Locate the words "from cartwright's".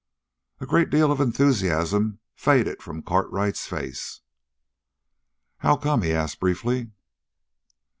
2.81-3.67